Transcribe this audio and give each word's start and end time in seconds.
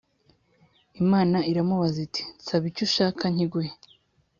Imana 1.01 1.37
iramubaza 1.51 1.97
iti 2.07 2.21
“Nsaba 2.39 2.65
icyo 2.71 2.83
ushaka 2.87 3.23
nkiguhe” 3.33 3.71